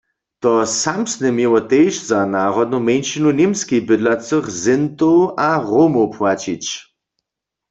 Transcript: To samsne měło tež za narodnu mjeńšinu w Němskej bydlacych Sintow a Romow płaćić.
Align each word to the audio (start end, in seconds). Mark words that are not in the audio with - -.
To 0.43 0.51
samsne 0.81 1.29
měło 1.37 1.59
tež 1.71 1.93
za 2.09 2.19
narodnu 2.35 2.77
mjeńšinu 2.87 3.27
w 3.31 3.37
Němskej 3.41 3.79
bydlacych 3.89 4.45
Sintow 4.63 5.19
a 5.47 5.49
Romow 5.69 6.07
płaćić. 6.15 6.65